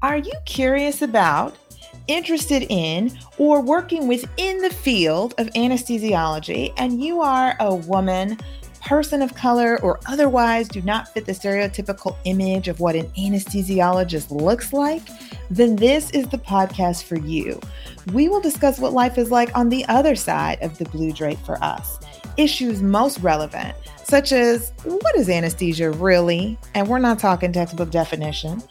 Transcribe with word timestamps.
Are 0.00 0.18
you 0.18 0.32
curious 0.44 1.02
about, 1.02 1.56
interested 2.06 2.64
in, 2.68 3.18
or 3.36 3.60
working 3.60 4.06
within 4.06 4.58
the 4.58 4.70
field 4.70 5.34
of 5.38 5.48
anesthesiology 5.48 6.72
and 6.76 7.02
you 7.02 7.20
are 7.20 7.56
a 7.58 7.74
woman, 7.74 8.38
person 8.86 9.22
of 9.22 9.34
color, 9.34 9.76
or 9.82 9.98
otherwise 10.06 10.68
do 10.68 10.80
not 10.82 11.08
fit 11.08 11.26
the 11.26 11.32
stereotypical 11.32 12.16
image 12.26 12.68
of 12.68 12.78
what 12.78 12.94
an 12.94 13.06
anesthesiologist 13.18 14.30
looks 14.30 14.72
like? 14.72 15.02
Then 15.50 15.74
this 15.74 16.12
is 16.12 16.28
the 16.28 16.38
podcast 16.38 17.02
for 17.02 17.18
you. 17.18 17.60
We 18.12 18.28
will 18.28 18.40
discuss 18.40 18.78
what 18.78 18.92
life 18.92 19.18
is 19.18 19.32
like 19.32 19.50
on 19.58 19.68
the 19.68 19.84
other 19.86 20.14
side 20.14 20.62
of 20.62 20.78
the 20.78 20.84
blue 20.84 21.10
drape 21.10 21.40
for 21.40 21.60
us, 21.60 21.98
issues 22.36 22.82
most 22.82 23.18
relevant 23.18 23.74
such 24.08 24.32
as 24.32 24.72
what 24.84 25.16
is 25.16 25.28
anesthesia 25.28 25.90
really? 25.90 26.56
And 26.74 26.88
we're 26.88 26.98
not 26.98 27.18
talking 27.18 27.52
textbook 27.52 27.90
definition 27.90 28.62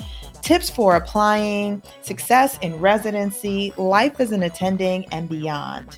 tips 0.47 0.69
for 0.69 0.95
applying, 0.95 1.83
success 2.01 2.57
in 2.59 2.79
residency, 2.79 3.73
life 3.75 4.17
as 4.21 4.31
an 4.31 4.43
attending, 4.43 5.05
and 5.11 5.27
beyond. 5.27 5.97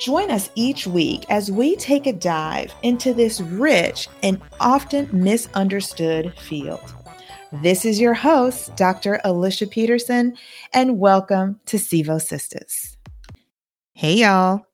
Join 0.00 0.32
us 0.32 0.50
each 0.56 0.88
week 0.88 1.24
as 1.30 1.48
we 1.48 1.76
take 1.76 2.08
a 2.08 2.12
dive 2.12 2.74
into 2.82 3.14
this 3.14 3.40
rich 3.40 4.08
and 4.24 4.42
often 4.58 5.08
misunderstood 5.12 6.36
field. 6.36 6.92
This 7.62 7.84
is 7.84 8.00
your 8.00 8.14
host, 8.14 8.74
Dr. 8.74 9.20
Alicia 9.22 9.68
Peterson, 9.68 10.36
and 10.74 10.98
welcome 10.98 11.60
to 11.66 11.76
Sevo 11.76 12.16
Sistas. 12.20 12.96
Hey, 13.92 14.14
y'all. 14.14 14.65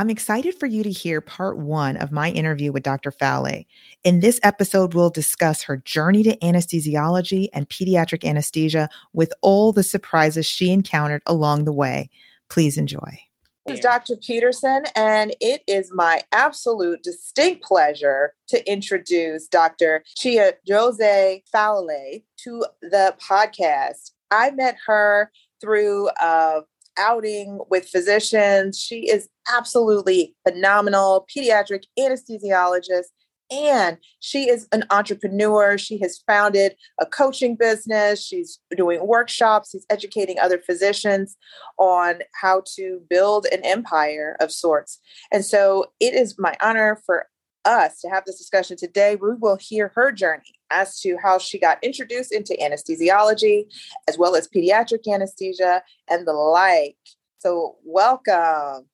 I'm 0.00 0.08
excited 0.08 0.58
for 0.58 0.64
you 0.64 0.82
to 0.82 0.90
hear 0.90 1.20
part 1.20 1.58
one 1.58 1.98
of 1.98 2.10
my 2.10 2.30
interview 2.30 2.72
with 2.72 2.82
Dr. 2.82 3.12
Fawole. 3.12 3.66
In 4.02 4.20
this 4.20 4.40
episode, 4.42 4.94
we'll 4.94 5.10
discuss 5.10 5.62
her 5.64 5.76
journey 5.76 6.22
to 6.22 6.38
anesthesiology 6.38 7.48
and 7.52 7.68
pediatric 7.68 8.24
anesthesia 8.24 8.88
with 9.12 9.30
all 9.42 9.74
the 9.74 9.82
surprises 9.82 10.46
she 10.46 10.72
encountered 10.72 11.20
along 11.26 11.66
the 11.66 11.72
way. 11.74 12.08
Please 12.48 12.78
enjoy. 12.78 13.20
This 13.66 13.74
is 13.74 13.80
Dr. 13.80 14.16
Peterson, 14.16 14.84
and 14.96 15.36
it 15.38 15.62
is 15.66 15.92
my 15.92 16.22
absolute 16.32 17.02
distinct 17.02 17.62
pleasure 17.62 18.32
to 18.48 18.66
introduce 18.66 19.48
Dr. 19.48 20.02
Chia 20.16 20.54
Jose 20.66 21.42
Fowle 21.52 22.22
to 22.38 22.64
the 22.80 23.14
podcast. 23.22 24.12
I 24.30 24.50
met 24.52 24.78
her 24.86 25.30
through 25.60 26.08
uh, 26.22 26.62
outing 26.98 27.60
with 27.70 27.88
physicians. 27.88 28.78
She 28.78 29.10
is 29.10 29.28
absolutely 29.52 30.34
phenomenal 30.46 31.26
pediatric 31.34 31.84
anesthesiologist 31.98 33.06
and 33.50 33.98
she 34.20 34.48
is 34.48 34.68
an 34.70 34.84
entrepreneur. 34.90 35.76
She 35.76 35.98
has 35.98 36.22
founded 36.26 36.76
a 37.00 37.06
coaching 37.06 37.56
business. 37.56 38.24
She's 38.24 38.60
doing 38.76 39.06
workshops. 39.06 39.70
She's 39.72 39.86
educating 39.90 40.38
other 40.38 40.58
physicians 40.58 41.36
on 41.76 42.20
how 42.40 42.62
to 42.76 43.00
build 43.10 43.46
an 43.50 43.64
empire 43.64 44.36
of 44.40 44.52
sorts. 44.52 45.00
And 45.32 45.44
so 45.44 45.86
it 45.98 46.14
is 46.14 46.38
my 46.38 46.54
honor 46.62 47.02
for 47.04 47.26
us 47.64 48.00
to 48.00 48.08
have 48.08 48.24
this 48.24 48.38
discussion 48.38 48.76
today. 48.76 49.16
We 49.16 49.34
will 49.34 49.58
hear 49.60 49.92
her 49.94 50.12
journey 50.12 50.54
as 50.70 51.00
to 51.00 51.16
how 51.22 51.38
she 51.38 51.58
got 51.58 51.82
introduced 51.82 52.32
into 52.32 52.56
anesthesiology, 52.60 53.64
as 54.08 54.18
well 54.18 54.36
as 54.36 54.48
pediatric 54.48 55.12
anesthesia 55.12 55.82
and 56.08 56.26
the 56.26 56.32
like. 56.32 56.96
So, 57.38 57.76
welcome. 57.84 58.86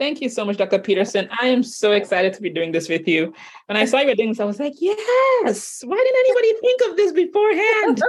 Thank 0.00 0.22
you 0.22 0.30
so 0.30 0.46
much, 0.46 0.56
Dr. 0.56 0.78
Peterson. 0.78 1.28
I 1.42 1.48
am 1.48 1.62
so 1.62 1.92
excited 1.92 2.32
to 2.32 2.40
be 2.40 2.48
doing 2.48 2.72
this 2.72 2.88
with 2.88 3.06
you. 3.06 3.34
When 3.66 3.76
I 3.76 3.84
saw 3.84 4.00
you 4.00 4.14
doing 4.16 4.30
this, 4.30 4.40
I 4.40 4.46
was 4.46 4.58
like, 4.58 4.72
yes, 4.80 5.82
why 5.84 5.96
didn't 5.96 6.20
anybody 6.20 6.60
think 6.60 6.80
of 6.88 6.96
this 6.96 7.12
beforehand? 7.12 8.02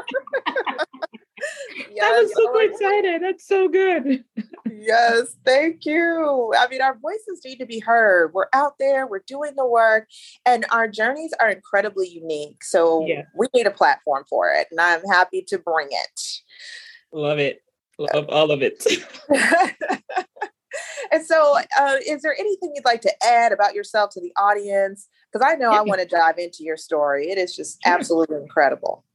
yes. 1.91 2.01
I 2.01 2.21
was 2.21 2.31
super 2.33 2.51
oh 2.55 2.69
excited. 2.69 3.21
That's 3.21 3.45
so 3.45 3.67
good. 3.67 4.23
Yes, 4.81 5.35
thank 5.45 5.85
you. 5.85 6.53
I 6.57 6.67
mean, 6.67 6.81
our 6.81 6.97
voices 6.97 7.41
need 7.45 7.57
to 7.57 7.65
be 7.65 7.79
heard. 7.79 8.33
We're 8.33 8.47
out 8.53 8.73
there, 8.79 9.07
we're 9.07 9.23
doing 9.27 9.53
the 9.55 9.65
work, 9.65 10.07
and 10.45 10.65
our 10.71 10.87
journeys 10.87 11.33
are 11.39 11.49
incredibly 11.49 12.07
unique. 12.07 12.63
So 12.63 13.05
yeah. 13.05 13.23
we 13.35 13.47
need 13.53 13.67
a 13.67 13.71
platform 13.71 14.25
for 14.29 14.49
it, 14.49 14.67
and 14.71 14.79
I'm 14.79 15.03
happy 15.05 15.43
to 15.47 15.57
bring 15.59 15.87
it. 15.91 16.21
Love 17.13 17.39
it. 17.39 17.61
Love 17.97 18.25
all 18.29 18.51
of 18.51 18.61
it. 18.61 18.83
and 21.11 21.25
so, 21.25 21.57
uh, 21.79 21.97
is 22.07 22.21
there 22.21 22.35
anything 22.37 22.71
you'd 22.73 22.85
like 22.85 23.01
to 23.01 23.13
add 23.23 23.51
about 23.51 23.75
yourself 23.75 24.11
to 24.13 24.21
the 24.21 24.31
audience? 24.37 25.07
Because 25.31 25.47
I 25.47 25.55
know 25.55 25.71
yeah. 25.71 25.79
I 25.79 25.81
want 25.81 26.01
to 26.01 26.07
dive 26.07 26.37
into 26.37 26.63
your 26.63 26.77
story. 26.77 27.29
It 27.29 27.37
is 27.37 27.55
just 27.55 27.79
absolutely 27.85 28.37
incredible. 28.37 29.05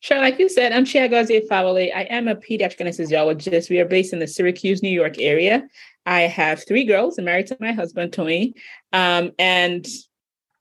Sure, 0.00 0.18
like 0.18 0.38
you 0.38 0.48
said, 0.48 0.72
I'm 0.72 0.84
Chia 0.84 1.08
Chiagozie 1.08 1.48
Fawole. 1.48 1.94
I 1.94 2.02
am 2.02 2.28
a 2.28 2.36
pediatric 2.36 2.78
anesthesiologist. 2.78 3.68
We 3.68 3.80
are 3.80 3.84
based 3.84 4.12
in 4.12 4.20
the 4.20 4.28
Syracuse, 4.28 4.80
New 4.80 4.90
York 4.90 5.18
area. 5.18 5.66
I 6.06 6.22
have 6.22 6.64
three 6.66 6.84
girls. 6.84 7.18
I'm 7.18 7.24
married 7.24 7.48
to 7.48 7.56
my 7.58 7.72
husband, 7.72 8.12
Tony. 8.12 8.54
Um, 8.92 9.32
and 9.40 9.84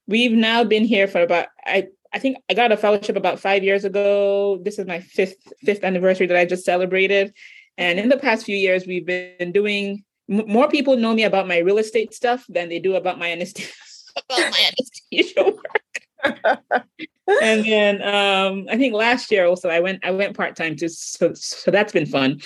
we've 0.07 0.31
now 0.31 0.63
been 0.63 0.85
here 0.85 1.07
for 1.07 1.21
about, 1.21 1.49
I, 1.65 1.87
I 2.11 2.19
think 2.19 2.37
I 2.49 2.55
got 2.55 2.71
a 2.71 2.77
fellowship 2.77 3.15
about 3.15 3.39
five 3.39 3.63
years 3.63 3.85
ago. 3.85 4.59
This 4.63 4.79
is 4.79 4.87
my 4.87 5.01
fifth 5.01 5.37
fifth 5.63 5.83
anniversary 5.83 6.25
that 6.27 6.37
I 6.37 6.45
just 6.45 6.65
celebrated. 6.65 7.33
And 7.77 7.99
in 7.99 8.09
the 8.09 8.17
past 8.17 8.43
few 8.43 8.57
years, 8.57 8.87
we've 8.87 9.05
been 9.05 9.51
doing 9.51 10.03
more 10.27 10.67
people 10.67 10.97
know 10.97 11.13
me 11.13 11.23
about 11.23 11.47
my 11.47 11.59
real 11.59 11.77
estate 11.77 12.13
stuff 12.13 12.43
than 12.49 12.69
they 12.69 12.79
do 12.79 12.95
about 12.95 13.19
my 13.19 13.31
anesthesia 13.31 13.71
about 14.29 14.51
my 14.51 14.71
anesthesia 14.71 15.43
work. 15.43 16.83
and 17.41 17.65
then 17.65 18.01
um, 18.01 18.67
I 18.69 18.77
think 18.77 18.93
last 18.93 19.31
year 19.31 19.45
also 19.45 19.69
I 19.69 19.79
went 19.79 20.03
I 20.05 20.11
went 20.11 20.35
part 20.35 20.55
time 20.55 20.75
too, 20.75 20.89
so 20.89 21.33
so 21.33 21.71
that's 21.71 21.93
been 21.93 22.05
fun. 22.05 22.39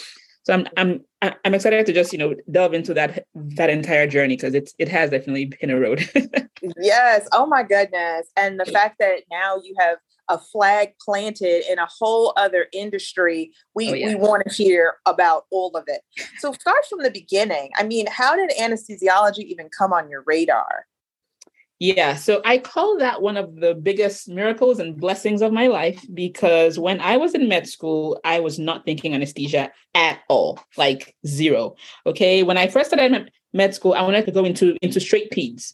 So 0.44 0.53
I'm 0.53 0.68
I'm 0.78 1.02
I'm 1.46 1.53
excited 1.53 1.85
to 1.85 1.94
just 1.94 2.12
you 2.12 2.19
know 2.19 2.35
delve 2.50 2.74
into 2.74 2.94
that 2.96 3.25
that 3.35 3.69
entire 3.69 4.07
journey 4.07 4.35
because 4.35 4.53
it's 4.53 4.74
it 4.79 4.88
has 4.88 5.09
definitely 5.09 5.46
been 5.46 5.69
a 5.69 5.79
road. 5.79 6.09
yes. 6.81 7.28
Oh 7.31 7.46
my 7.46 7.63
goodness. 7.63 8.28
And 8.35 8.59
the 8.59 8.66
fact 8.66 8.97
that 9.00 9.24
now 9.31 9.57
you 9.63 9.75
have 9.79 9.97
a 10.29 10.38
flag 10.38 10.94
planted 11.03 11.69
in 11.69 11.78
a 11.78 11.88
whole 12.00 12.34
other 12.38 12.68
industry, 12.73 13.52
we, 13.75 13.90
oh, 13.90 13.94
yeah. 13.94 14.08
we 14.09 14.16
want 14.16 14.44
to 14.47 14.53
hear 14.53 14.94
about 15.06 15.44
all 15.52 15.75
of 15.75 15.84
it. 15.88 16.02
So 16.40 16.53
start 16.53 16.85
from 16.90 17.03
the 17.03 17.12
beginning. 17.12 17.69
I 17.75 17.84
mean, 17.84 18.08
how 18.08 18.35
did 18.35 18.50
anesthesiology 18.52 19.40
even 19.40 19.69
come 19.78 19.91
on 19.91 20.09
your 20.09 20.23
radar? 20.25 20.85
Yeah, 21.81 22.14
so 22.14 22.44
I 22.46 22.59
call 22.59 23.00
that 23.00 23.24
one 23.24 23.38
of 23.38 23.56
the 23.56 23.74
biggest 23.74 24.30
miracles 24.30 24.78
and 24.78 24.96
blessings 24.96 25.42
of 25.42 25.52
my 25.52 25.66
life 25.66 26.06
because 26.14 26.78
when 26.78 27.02
I 27.02 27.18
was 27.18 27.34
in 27.34 27.47
med 27.47 27.68
school, 27.68 28.22
I 28.24 28.40
was 28.40 28.59
not 28.59 28.86
thinking 28.86 29.16
anesthesia 29.16 29.72
at 29.96 30.20
all, 30.30 30.59
like 30.78 31.16
zero. 31.25 31.74
Okay, 32.06 32.44
when 32.44 32.56
I 32.56 32.68
first 32.68 32.91
started 32.91 33.31
med 33.52 33.74
school, 33.74 33.96
I 33.96 34.03
wanted 34.03 34.28
to 34.28 34.31
go 34.31 34.46
into 34.46 34.78
into 34.84 35.00
straight 35.00 35.31
peds. 35.31 35.74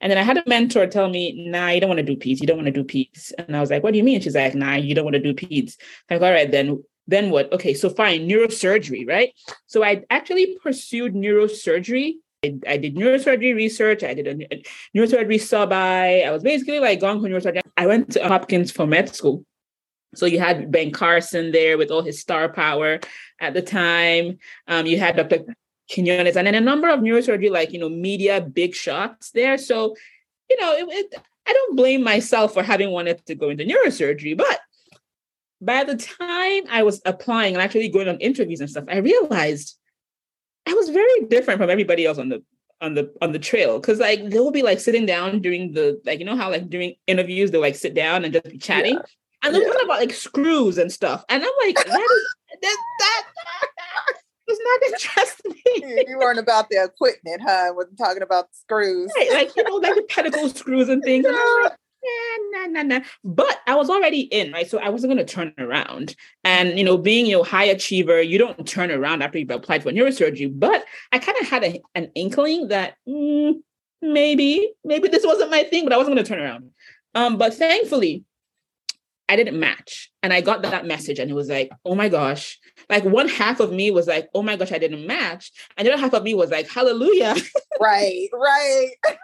And 0.00 0.12
then 0.12 0.16
I 0.18 0.22
had 0.22 0.38
a 0.38 0.44
mentor 0.46 0.86
tell 0.86 1.08
me, 1.08 1.48
nah, 1.50 1.70
you 1.70 1.80
don't 1.80 1.90
want 1.90 2.06
to 2.06 2.14
do 2.14 2.16
peds. 2.16 2.40
You 2.40 2.46
don't 2.46 2.58
want 2.62 2.72
to 2.72 2.82
do 2.82 2.84
peds. 2.84 3.32
And 3.36 3.56
I 3.56 3.60
was 3.60 3.70
like, 3.72 3.82
what 3.82 3.90
do 3.90 3.98
you 3.98 4.04
mean? 4.04 4.20
She's 4.20 4.36
like, 4.36 4.54
nah, 4.54 4.74
you 4.76 4.94
don't 4.94 5.04
want 5.04 5.16
to 5.16 5.20
do 5.20 5.34
peds. 5.34 5.74
I'm 6.08 6.20
like, 6.20 6.22
all 6.22 6.32
right, 6.32 6.52
then 6.52 6.84
then 7.08 7.30
what? 7.30 7.52
Okay, 7.52 7.74
so 7.74 7.90
fine, 7.90 8.28
neurosurgery, 8.28 9.08
right? 9.08 9.32
So 9.66 9.82
I 9.82 10.04
actually 10.08 10.56
pursued 10.62 11.14
neurosurgery. 11.14 12.12
I, 12.44 12.76
did 12.76 12.96
neurosurgery 12.96 13.54
research. 13.54 14.02
I 14.02 14.14
did 14.14 14.26
a, 14.26 14.62
neurosurgery 14.96 15.40
sub 15.40 15.72
I. 15.72 16.22
I 16.22 16.30
was 16.30 16.42
basically 16.42 16.80
like 16.80 17.00
going 17.00 17.20
for 17.20 17.28
neurosurgery. 17.28 17.60
I 17.76 17.86
went 17.86 18.10
to 18.12 18.26
Hopkins 18.26 18.72
for 18.72 18.86
med 18.86 19.14
school. 19.14 19.44
So 20.14 20.26
you 20.26 20.40
had 20.40 20.70
Ben 20.70 20.90
Carson 20.90 21.52
there 21.52 21.78
with 21.78 21.90
all 21.90 22.02
his 22.02 22.20
star 22.20 22.52
power 22.52 23.00
at 23.40 23.54
the 23.54 23.62
time. 23.62 24.38
Um, 24.66 24.86
you 24.86 24.98
had 24.98 25.16
Dr. 25.16 25.44
Quinones, 25.92 26.36
and 26.36 26.46
then 26.46 26.54
a 26.54 26.60
number 26.60 26.88
of 26.88 27.00
neurosurgery, 27.00 27.50
like, 27.50 27.72
you 27.72 27.78
know, 27.78 27.88
media 27.88 28.40
big 28.40 28.74
shots 28.74 29.30
there. 29.30 29.56
So, 29.56 29.94
you 30.50 30.60
know, 30.60 30.72
it, 30.72 30.86
it, 30.88 31.14
I 31.46 31.52
don't 31.52 31.76
blame 31.76 32.02
myself 32.02 32.54
for 32.54 32.62
having 32.62 32.90
wanted 32.90 33.24
to 33.26 33.34
go 33.34 33.50
into 33.50 33.64
neurosurgery, 33.64 34.36
but 34.36 34.60
by 35.60 35.84
the 35.84 35.96
time 35.96 36.64
I 36.68 36.82
was 36.82 37.00
applying 37.06 37.54
and 37.54 37.62
actually 37.62 37.88
going 37.88 38.08
on 38.08 38.18
interviews 38.18 38.60
and 38.60 38.68
stuff, 38.68 38.84
I 38.88 38.98
realized 38.98 39.78
I 40.68 40.74
was 40.74 40.90
very 40.90 41.26
different 41.28 41.60
from 41.60 41.70
everybody 41.70 42.06
else 42.06 42.18
on 42.18 42.28
the 42.28 42.42
on 42.80 42.94
the 42.94 43.12
on 43.22 43.32
the 43.32 43.38
trail 43.38 43.78
because 43.78 44.00
like 44.00 44.28
they'll 44.30 44.50
be 44.50 44.62
like 44.62 44.80
sitting 44.80 45.06
down 45.06 45.40
during 45.40 45.72
the 45.72 46.00
like 46.04 46.18
you 46.18 46.24
know 46.24 46.36
how 46.36 46.50
like 46.50 46.68
during 46.68 46.94
interviews 47.06 47.50
they 47.50 47.58
like 47.58 47.76
sit 47.76 47.94
down 47.94 48.24
and 48.24 48.32
just 48.32 48.48
be 48.48 48.58
chatting 48.58 48.94
yeah. 48.94 49.02
and 49.44 49.54
they're 49.54 49.62
yeah. 49.62 49.68
talking 49.68 49.86
about 49.86 50.00
like 50.00 50.12
screws 50.12 50.78
and 50.78 50.90
stuff 50.90 51.24
and 51.28 51.42
I'm 51.42 51.50
like 51.64 51.76
that 51.76 51.86
is 51.86 52.34
that, 52.60 52.76
that, 52.98 53.24
it's 54.46 54.60
not 54.62 54.92
interesting. 54.92 56.06
you 56.08 56.18
weren't 56.18 56.38
about 56.38 56.68
the 56.68 56.82
equipment, 56.82 57.42
huh? 57.42 57.66
I 57.68 57.70
Wasn't 57.70 57.98
talking 57.98 58.22
about 58.22 58.50
the 58.50 58.56
screws. 58.56 59.10
Right, 59.16 59.30
like 59.32 59.56
you 59.56 59.62
know, 59.64 59.76
like 59.76 59.94
the 59.94 60.02
pedicle 60.02 60.48
screws 60.50 60.88
and 60.88 61.02
things. 61.02 61.24
And 61.24 61.34
I'm 61.34 61.62
like, 61.62 61.72
nah, 62.02 62.66
nah, 62.66 62.82
nah, 62.82 62.82
nah. 62.82 63.04
But 63.24 63.60
I 63.66 63.74
was 63.74 63.90
already 63.90 64.20
in, 64.22 64.52
right? 64.52 64.68
So 64.68 64.78
I 64.78 64.88
wasn't 64.88 65.12
going 65.12 65.24
to 65.24 65.32
turn 65.32 65.54
around. 65.58 66.16
And, 66.44 66.78
you 66.78 66.84
know, 66.84 66.98
being, 66.98 67.26
you 67.26 67.36
know, 67.36 67.42
high 67.42 67.64
achiever, 67.64 68.20
you 68.20 68.38
don't 68.38 68.66
turn 68.66 68.90
around 68.90 69.22
after 69.22 69.38
you've 69.38 69.50
applied 69.50 69.82
for 69.82 69.92
neurosurgery. 69.92 70.50
But 70.58 70.84
I 71.12 71.18
kind 71.18 71.38
of 71.40 71.48
had 71.48 71.64
a, 71.64 71.82
an 71.94 72.10
inkling 72.14 72.68
that 72.68 72.94
mm, 73.08 73.54
maybe, 74.00 74.72
maybe 74.84 75.08
this 75.08 75.26
wasn't 75.26 75.50
my 75.50 75.64
thing, 75.64 75.84
but 75.84 75.92
I 75.92 75.96
wasn't 75.96 76.16
going 76.16 76.24
to 76.24 76.28
turn 76.28 76.42
around. 76.42 76.70
Um, 77.14 77.36
but 77.36 77.54
thankfully, 77.54 78.24
I 79.28 79.36
didn't 79.36 79.58
match. 79.58 80.10
And 80.22 80.32
I 80.32 80.40
got 80.40 80.62
that 80.62 80.86
message 80.86 81.18
and 81.18 81.30
it 81.30 81.34
was 81.34 81.48
like, 81.48 81.70
oh 81.84 81.94
my 81.94 82.08
gosh. 82.08 82.58
Like 82.90 83.04
one 83.04 83.28
half 83.28 83.60
of 83.60 83.72
me 83.72 83.90
was 83.90 84.06
like, 84.06 84.28
oh 84.34 84.42
my 84.42 84.56
gosh, 84.56 84.72
I 84.72 84.78
didn't 84.78 85.06
match. 85.06 85.50
And 85.76 85.86
the 85.86 85.92
other 85.92 86.00
half 86.02 86.12
of 86.12 86.22
me 86.22 86.34
was 86.34 86.50
like, 86.50 86.68
hallelujah. 86.68 87.34
Right, 87.80 88.28
right. 88.32 88.90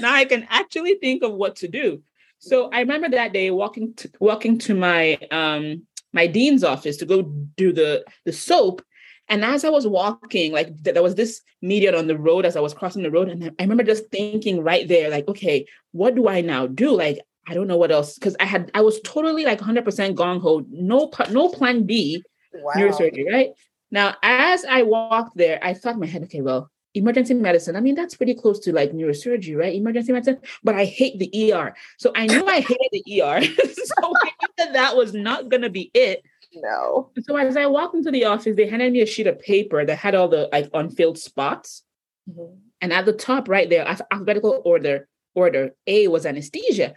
now 0.00 0.12
I 0.14 0.24
can 0.24 0.46
actually 0.50 0.94
think 0.94 1.22
of 1.22 1.32
what 1.32 1.56
to 1.56 1.68
do. 1.68 2.02
So 2.38 2.70
I 2.70 2.80
remember 2.80 3.08
that 3.10 3.32
day 3.32 3.50
walking 3.50 3.94
to 3.94 4.10
walking 4.20 4.58
to 4.58 4.74
my 4.74 5.18
um 5.30 5.86
my 6.12 6.26
dean's 6.26 6.64
office 6.64 6.96
to 6.98 7.06
go 7.06 7.22
do 7.22 7.72
the 7.72 8.04
the 8.24 8.32
SOAP. 8.32 8.82
And 9.28 9.44
as 9.44 9.64
I 9.64 9.70
was 9.70 9.86
walking, 9.86 10.52
like 10.52 10.68
th- 10.82 10.94
there 10.94 11.02
was 11.02 11.16
this 11.16 11.40
median 11.60 11.94
on 11.94 12.06
the 12.06 12.16
road 12.16 12.46
as 12.46 12.56
I 12.56 12.60
was 12.60 12.74
crossing 12.74 13.02
the 13.02 13.10
road. 13.10 13.28
And 13.28 13.44
I 13.58 13.62
remember 13.62 13.82
just 13.82 14.08
thinking 14.10 14.62
right 14.62 14.86
there, 14.86 15.10
like, 15.10 15.26
okay, 15.26 15.66
what 15.90 16.14
do 16.14 16.28
I 16.28 16.42
now 16.42 16.68
do? 16.68 16.90
Like, 16.92 17.18
I 17.48 17.54
don't 17.54 17.66
know 17.66 17.76
what 17.76 17.90
else 17.90 18.14
because 18.14 18.36
I 18.38 18.44
had 18.44 18.70
I 18.74 18.82
was 18.82 19.00
totally 19.00 19.44
like 19.44 19.60
100% 19.60 20.14
gong 20.14 20.40
ho, 20.40 20.64
no 20.68 21.10
no 21.30 21.48
plan 21.48 21.84
B 21.84 22.22
wow. 22.52 22.72
neurosurgery, 22.76 23.30
right? 23.30 23.50
Now, 23.90 24.14
as 24.22 24.64
I 24.64 24.82
walked 24.82 25.36
there, 25.36 25.58
I 25.62 25.74
thought 25.74 25.94
in 25.94 26.00
my 26.00 26.06
head, 26.06 26.24
okay, 26.24 26.40
well, 26.40 26.70
emergency 26.96 27.34
medicine. 27.34 27.76
I 27.76 27.80
mean, 27.80 27.94
that's 27.94 28.16
pretty 28.16 28.34
close 28.34 28.58
to 28.60 28.72
like 28.72 28.92
neurosurgery, 28.92 29.56
right? 29.56 29.74
Emergency 29.74 30.12
medicine, 30.12 30.38
but 30.64 30.74
I 30.74 30.84
hate 30.84 31.18
the 31.18 31.52
ER. 31.52 31.74
So 31.98 32.12
I 32.14 32.26
knew 32.26 32.46
I 32.46 32.60
hated 32.60 32.88
the 32.92 33.22
ER. 33.22 33.42
so 33.44 34.12
I 34.24 34.30
knew 34.40 34.48
that 34.58 34.72
that 34.72 34.96
was 34.96 35.14
not 35.14 35.48
gonna 35.48 35.70
be 35.70 35.90
it. 35.94 36.22
No. 36.54 37.10
So 37.22 37.36
as 37.36 37.56
I 37.56 37.66
walked 37.66 37.94
into 37.94 38.10
the 38.10 38.24
office, 38.24 38.56
they 38.56 38.66
handed 38.66 38.92
me 38.92 39.02
a 39.02 39.06
sheet 39.06 39.26
of 39.26 39.40
paper 39.40 39.84
that 39.84 39.98
had 39.98 40.14
all 40.14 40.28
the 40.28 40.48
like 40.52 40.70
unfilled 40.72 41.18
spots. 41.18 41.82
Mm-hmm. 42.28 42.54
And 42.80 42.92
at 42.92 43.06
the 43.06 43.12
top, 43.12 43.48
right 43.48 43.68
there, 43.68 43.86
alphabetical 43.86 44.62
order, 44.64 45.08
order 45.34 45.70
A 45.86 46.08
was 46.08 46.26
anesthesia. 46.26 46.94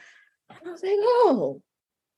And 0.50 0.68
I 0.68 0.72
was 0.72 0.84
like, 0.84 0.92
oh, 0.94 1.62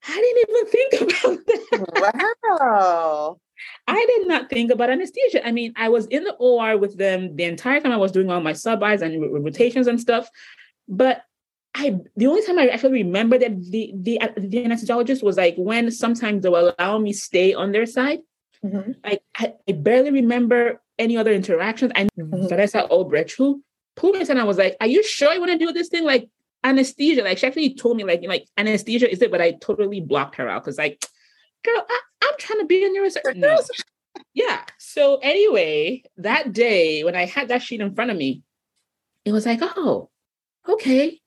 I 0.07 0.15
didn't 0.15 0.49
even 0.49 0.65
think 0.67 0.93
about 1.23 1.45
that. 1.45 2.59
Wow. 2.59 3.37
I 3.87 4.05
did 4.05 4.27
not 4.27 4.49
think 4.49 4.71
about 4.71 4.89
anesthesia. 4.89 5.45
I 5.45 5.51
mean, 5.51 5.73
I 5.75 5.89
was 5.89 6.05
in 6.07 6.23
the 6.23 6.33
OR 6.33 6.77
with 6.77 6.97
them 6.97 7.35
the 7.35 7.43
entire 7.45 7.79
time 7.79 7.91
I 7.91 7.97
was 7.97 8.11
doing 8.11 8.29
all 8.29 8.41
my 8.41 8.53
sub 8.53 8.81
eyes 8.83 9.01
and 9.01 9.21
rotations 9.43 9.87
and 9.87 9.99
stuff. 9.99 10.29
But 10.87 11.23
I 11.73 11.99
the 12.15 12.27
only 12.27 12.45
time 12.45 12.59
I 12.59 12.67
actually 12.67 13.03
remember 13.03 13.37
that 13.37 13.63
the 13.71 13.93
the, 13.95 14.19
the 14.37 14.63
anesthesiologist 14.63 15.23
was 15.23 15.37
like 15.37 15.55
when 15.57 15.91
sometimes 15.91 16.43
they 16.43 16.49
will 16.49 16.73
allow 16.77 16.97
me 16.97 17.13
stay 17.13 17.53
on 17.53 17.71
their 17.71 17.85
side. 17.85 18.19
Mm-hmm. 18.63 18.91
I, 19.03 19.19
I 19.39 19.71
barely 19.71 20.11
remember 20.11 20.81
any 20.99 21.17
other 21.17 21.31
interactions. 21.31 21.91
I 21.95 22.05
mm-hmm. 22.05 22.47
Vanessa 22.47 22.85
Albrecht 22.87 23.33
who 23.37 23.63
pulled 23.95 24.15
me 24.15 24.21
aside 24.21 24.33
and 24.33 24.41
I 24.41 24.45
was 24.45 24.57
like, 24.57 24.75
"Are 24.81 24.87
you 24.87 25.03
sure 25.03 25.33
you 25.33 25.39
want 25.39 25.51
to 25.51 25.57
do 25.57 25.71
this 25.71 25.87
thing?" 25.87 26.03
Like 26.03 26.29
anesthesia. 26.63 27.23
Like 27.23 27.37
she 27.37 27.47
actually 27.47 27.73
told 27.73 27.97
me 27.97 28.03
like, 28.03 28.21
like 28.25 28.47
anesthesia 28.57 29.11
is 29.11 29.21
it, 29.21 29.31
but 29.31 29.41
I 29.41 29.51
totally 29.53 30.01
blocked 30.01 30.35
her 30.35 30.47
out 30.47 30.63
because 30.63 30.77
like, 30.77 31.03
girl, 31.63 31.85
I, 31.89 31.99
am 32.27 32.33
trying 32.37 32.59
to 32.59 32.65
be 32.65 32.83
a 32.83 32.89
neurosurgeon. 32.89 33.37
No. 33.37 33.59
yeah. 34.33 34.63
So 34.79 35.17
anyway, 35.17 36.03
that 36.17 36.53
day 36.53 37.03
when 37.03 37.15
I 37.15 37.25
had 37.25 37.49
that 37.49 37.61
sheet 37.61 37.81
in 37.81 37.93
front 37.95 38.11
of 38.11 38.17
me, 38.17 38.41
it 39.25 39.31
was 39.31 39.45
like, 39.45 39.59
oh, 39.61 40.09
okay. 40.67 41.19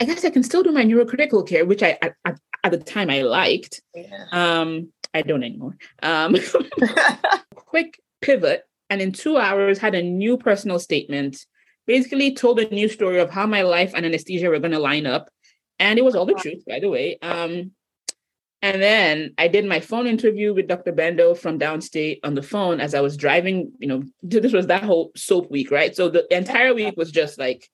I 0.00 0.04
guess 0.04 0.24
I 0.24 0.30
can 0.30 0.44
still 0.44 0.62
do 0.62 0.70
my 0.70 0.84
neurocritical 0.84 1.46
care, 1.48 1.66
which 1.66 1.82
I, 1.82 1.98
I, 2.02 2.12
I 2.24 2.34
at 2.64 2.70
the 2.70 2.78
time 2.78 3.10
I 3.10 3.22
liked. 3.22 3.82
Yeah. 3.94 4.26
Um, 4.30 4.92
I 5.14 5.22
don't 5.22 5.42
anymore. 5.42 5.76
Um, 6.02 6.36
quick 7.54 8.00
pivot, 8.20 8.64
and 8.90 9.00
in 9.00 9.12
two 9.12 9.36
hours 9.38 9.78
had 9.78 9.94
a 9.94 10.02
new 10.02 10.36
personal 10.36 10.78
statement 10.78 11.44
basically 11.86 12.34
told 12.34 12.60
a 12.60 12.68
new 12.72 12.88
story 12.88 13.18
of 13.18 13.30
how 13.30 13.46
my 13.46 13.62
life 13.62 13.92
and 13.94 14.04
anesthesia 14.04 14.48
were 14.48 14.58
going 14.58 14.72
to 14.72 14.78
line 14.78 15.06
up. 15.06 15.30
And 15.80 15.98
it 15.98 16.04
was 16.04 16.14
all 16.14 16.26
the 16.26 16.34
truth, 16.34 16.62
by 16.66 16.80
the 16.80 16.90
way. 16.90 17.18
Um, 17.22 17.72
and 18.60 18.82
then 18.82 19.34
I 19.38 19.46
did 19.48 19.66
my 19.66 19.80
phone 19.80 20.06
interview 20.06 20.52
with 20.52 20.66
Dr. 20.66 20.92
Bendo 20.92 21.36
from 21.36 21.58
downstate 21.58 22.18
on 22.24 22.34
the 22.34 22.42
phone 22.42 22.80
as 22.80 22.94
I 22.94 23.00
was 23.00 23.16
driving. 23.16 23.72
You 23.78 23.88
know, 23.88 24.02
this 24.22 24.52
was 24.52 24.66
that 24.66 24.82
whole 24.82 25.12
SOAP 25.16 25.50
week, 25.50 25.70
right? 25.70 25.94
So 25.94 26.08
the 26.08 26.26
entire 26.34 26.74
week 26.74 26.94
was 26.96 27.12
just 27.12 27.38
like 27.38 27.68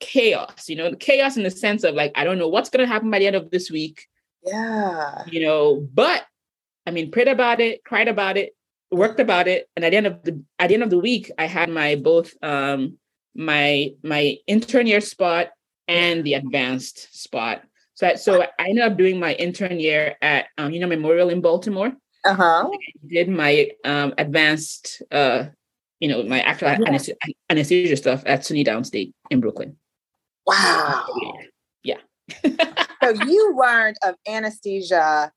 chaos, 0.00 0.68
you 0.68 0.76
know, 0.76 0.94
chaos 0.94 1.36
in 1.36 1.42
the 1.42 1.50
sense 1.50 1.84
of 1.84 1.94
like, 1.94 2.12
I 2.16 2.24
don't 2.24 2.38
know 2.38 2.48
what's 2.48 2.70
going 2.70 2.86
to 2.86 2.92
happen 2.92 3.10
by 3.10 3.20
the 3.20 3.26
end 3.26 3.36
of 3.36 3.50
this 3.50 3.70
week. 3.70 4.06
Yeah. 4.42 5.24
You 5.26 5.40
know, 5.40 5.86
but 5.92 6.24
I 6.86 6.90
mean, 6.90 7.10
prayed 7.10 7.28
about 7.28 7.60
it, 7.60 7.84
cried 7.84 8.08
about 8.08 8.36
it, 8.36 8.54
worked 8.90 9.20
about 9.20 9.48
it. 9.48 9.68
And 9.76 9.84
at 9.84 9.90
the 9.90 9.96
end 9.96 10.06
of 10.06 10.22
the 10.22 10.42
at 10.58 10.68
the 10.68 10.74
end 10.74 10.82
of 10.82 10.90
the 10.90 10.98
week, 10.98 11.30
I 11.38 11.46
had 11.46 11.68
my 11.68 11.96
both 11.96 12.32
um 12.42 12.98
my 13.34 13.92
my 14.02 14.36
intern 14.46 14.86
year 14.86 15.00
spot 15.00 15.50
and 15.88 16.24
the 16.24 16.34
advanced 16.34 17.20
spot. 17.20 17.62
So, 17.96 18.14
so 18.14 18.42
I 18.42 18.68
ended 18.68 18.84
up 18.84 18.98
doing 18.98 19.18
my 19.18 19.32
intern 19.34 19.80
year 19.80 20.16
at 20.20 20.46
um, 20.58 20.70
you 20.70 20.80
know 20.80 20.86
Memorial 20.86 21.30
in 21.30 21.40
Baltimore. 21.40 21.92
Uh 22.24 22.34
huh. 22.34 22.70
Did 23.06 23.28
my 23.28 23.70
um, 23.84 24.12
advanced, 24.18 25.02
uh, 25.10 25.46
you 26.00 26.08
know, 26.08 26.22
my 26.24 26.40
actual 26.42 26.68
yeah. 26.68 26.78
anesthesia, 26.86 27.16
anesthesia 27.50 27.96
stuff 27.96 28.22
at 28.26 28.40
SUNY 28.40 28.66
Downstate 28.66 29.12
in 29.30 29.40
Brooklyn. 29.40 29.76
Wow. 30.46 31.06
Yeah. 31.82 31.98
so 32.44 33.10
you 33.26 33.56
learned 33.56 33.96
of 34.04 34.16
anesthesia 34.28 35.32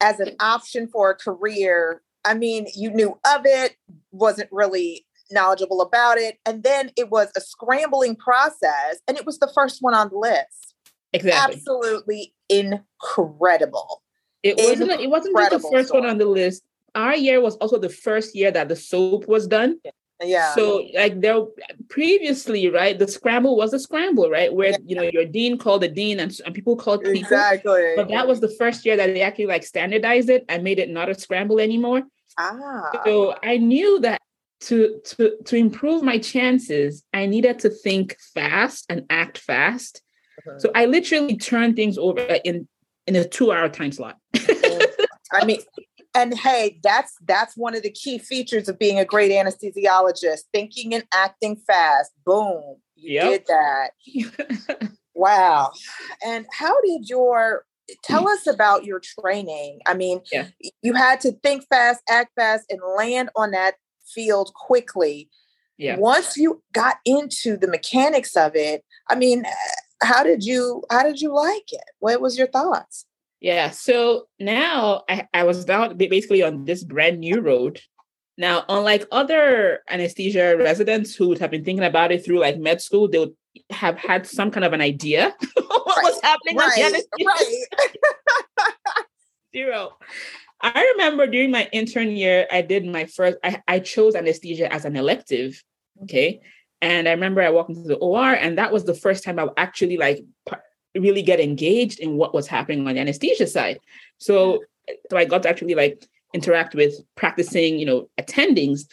as 0.00 0.18
an 0.18 0.34
option 0.40 0.88
for 0.88 1.10
a 1.10 1.14
career. 1.14 2.00
I 2.24 2.34
mean, 2.34 2.68
you 2.74 2.90
knew 2.90 3.18
of 3.26 3.42
it, 3.44 3.76
wasn't 4.12 4.48
really 4.50 5.04
knowledgeable 5.30 5.82
about 5.82 6.18
it. 6.18 6.38
And 6.46 6.62
then 6.62 6.90
it 6.96 7.10
was 7.10 7.30
a 7.36 7.40
scrambling 7.40 8.16
process, 8.16 9.00
and 9.06 9.18
it 9.18 9.26
was 9.26 9.38
the 9.38 9.50
first 9.54 9.82
one 9.82 9.94
on 9.94 10.08
the 10.08 10.16
list. 10.16 10.71
Exactly. 11.12 11.56
Absolutely 11.56 12.34
incredible. 12.48 14.02
It 14.42 14.56
wasn't. 14.56 14.90
Incredible 14.90 15.04
it 15.04 15.10
wasn't 15.10 15.36
just 15.36 15.50
the 15.50 15.70
first 15.70 15.88
story. 15.88 16.02
one 16.02 16.10
on 16.10 16.18
the 16.18 16.26
list. 16.26 16.62
Our 16.94 17.14
year 17.14 17.40
was 17.40 17.56
also 17.56 17.78
the 17.78 17.88
first 17.88 18.34
year 18.34 18.50
that 18.50 18.68
the 18.68 18.76
SOAP 18.76 19.26
was 19.26 19.46
done. 19.46 19.78
Yeah. 20.22 20.54
So 20.54 20.86
like 20.94 21.20
there 21.20 21.44
previously, 21.88 22.68
right? 22.68 22.98
The 22.98 23.08
scramble 23.08 23.56
was 23.56 23.72
a 23.72 23.78
scramble, 23.78 24.30
right? 24.30 24.52
Where 24.52 24.70
yeah. 24.70 24.76
you 24.86 24.96
know 24.96 25.02
your 25.02 25.24
dean 25.24 25.58
called 25.58 25.82
the 25.82 25.88
dean 25.88 26.20
and, 26.20 26.36
and 26.44 26.54
people 26.54 26.76
called 26.76 27.02
people. 27.02 27.18
Exactly. 27.20 27.94
But 27.96 28.08
that 28.08 28.26
was 28.28 28.40
the 28.40 28.48
first 28.48 28.84
year 28.84 28.96
that 28.96 29.06
they 29.06 29.22
actually 29.22 29.46
like 29.46 29.64
standardized 29.64 30.30
it 30.30 30.44
and 30.48 30.62
made 30.62 30.78
it 30.78 30.90
not 30.90 31.08
a 31.08 31.14
scramble 31.18 31.60
anymore. 31.60 32.02
Ah. 32.38 32.90
So 33.04 33.36
I 33.42 33.58
knew 33.58 34.00
that 34.00 34.20
to 34.62 35.00
to 35.04 35.36
to 35.44 35.56
improve 35.56 36.02
my 36.02 36.18
chances, 36.18 37.04
I 37.12 37.26
needed 37.26 37.58
to 37.60 37.70
think 37.70 38.16
fast 38.34 38.86
and 38.88 39.04
act 39.10 39.38
fast. 39.38 40.02
So 40.58 40.70
I 40.74 40.86
literally 40.86 41.36
turn 41.36 41.74
things 41.74 41.98
over 41.98 42.20
in 42.44 42.68
in 43.06 43.16
a 43.16 43.24
two 43.24 43.52
hour 43.52 43.68
time 43.68 43.92
slot. 43.92 44.18
I 45.32 45.44
mean, 45.44 45.60
and 46.14 46.36
hey, 46.38 46.78
that's 46.82 47.14
that's 47.26 47.56
one 47.56 47.74
of 47.74 47.82
the 47.82 47.90
key 47.90 48.18
features 48.18 48.68
of 48.68 48.78
being 48.78 48.98
a 48.98 49.04
great 49.04 49.30
anesthesiologist: 49.30 50.42
thinking 50.52 50.94
and 50.94 51.04
acting 51.12 51.56
fast. 51.66 52.12
Boom, 52.24 52.76
you 52.96 53.14
yep. 53.14 53.24
did 53.24 53.44
that. 53.48 54.90
wow. 55.14 55.72
And 56.24 56.46
how 56.52 56.80
did 56.82 57.08
your 57.08 57.64
tell 58.02 58.28
us 58.28 58.46
about 58.46 58.84
your 58.84 59.00
training? 59.00 59.80
I 59.86 59.94
mean, 59.94 60.20
yeah. 60.30 60.48
you 60.82 60.94
had 60.94 61.20
to 61.22 61.32
think 61.32 61.64
fast, 61.68 62.02
act 62.08 62.32
fast, 62.36 62.66
and 62.70 62.80
land 62.96 63.30
on 63.36 63.52
that 63.52 63.74
field 64.06 64.52
quickly. 64.54 65.30
Yeah. 65.78 65.96
Once 65.96 66.36
you 66.36 66.62
got 66.72 66.98
into 67.04 67.56
the 67.56 67.66
mechanics 67.66 68.36
of 68.36 68.54
it, 68.54 68.84
I 69.08 69.14
mean, 69.14 69.44
how 70.02 70.22
did 70.22 70.44
you 70.44 70.82
how 70.90 71.02
did 71.02 71.20
you 71.20 71.34
like 71.34 71.72
it? 71.72 71.84
What 71.98 72.20
was 72.20 72.36
your 72.38 72.46
thoughts? 72.46 73.06
Yeah. 73.40 73.70
So 73.70 74.28
now 74.38 75.02
I, 75.08 75.26
I 75.34 75.44
was 75.44 75.64
down 75.64 75.96
basically 75.96 76.42
on 76.42 76.64
this 76.64 76.84
brand 76.84 77.18
new 77.20 77.40
road. 77.40 77.80
Now, 78.38 78.64
unlike 78.68 79.06
other 79.12 79.80
anesthesia 79.90 80.56
residents 80.56 81.14
who 81.14 81.28
would 81.28 81.38
have 81.38 81.50
been 81.50 81.64
thinking 81.64 81.84
about 81.84 82.12
it 82.12 82.24
through 82.24 82.38
like 82.38 82.58
med 82.58 82.80
school, 82.80 83.08
they 83.08 83.18
would 83.18 83.34
have 83.70 83.98
had 83.98 84.26
some 84.26 84.50
kind 84.50 84.64
of 84.64 84.72
an 84.72 84.80
idea 84.80 85.34
what 85.54 85.96
right. 85.96 86.04
was 86.04 86.20
happening 86.22 86.56
right. 86.56 87.02
Right. 87.24 87.86
Zero. 89.54 89.98
I 90.60 90.92
remember 90.92 91.26
during 91.26 91.50
my 91.50 91.68
intern 91.72 92.16
year, 92.16 92.46
I 92.50 92.62
did 92.62 92.86
my 92.86 93.06
first, 93.06 93.36
I, 93.42 93.60
I 93.66 93.80
chose 93.80 94.14
anesthesia 94.14 94.72
as 94.72 94.84
an 94.84 94.96
elective. 94.96 95.62
Okay. 96.04 96.40
And 96.82 97.08
I 97.08 97.12
remember 97.12 97.40
I 97.40 97.50
walked 97.50 97.70
into 97.70 97.88
the 97.88 97.96
OR, 97.96 98.32
and 98.32 98.58
that 98.58 98.72
was 98.72 98.84
the 98.84 98.94
first 98.94 99.24
time 99.24 99.38
I 99.38 99.46
actually 99.56 99.96
like 99.96 100.24
really 100.94 101.22
get 101.22 101.40
engaged 101.40 102.00
in 102.00 102.16
what 102.16 102.34
was 102.34 102.46
happening 102.46 102.86
on 102.86 102.94
the 102.94 103.00
anesthesia 103.00 103.46
side. 103.46 103.78
So, 104.18 104.64
so 105.10 105.16
I 105.16 105.24
got 105.24 105.44
to 105.44 105.48
actually 105.48 105.74
like 105.74 106.04
interact 106.34 106.74
with 106.74 106.94
practicing, 107.14 107.78
you 107.78 107.86
know, 107.86 108.10
attendings. 108.20 108.88